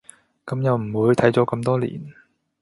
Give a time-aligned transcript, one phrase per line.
[0.47, 2.11] 噉又唔會，睇咗咁多年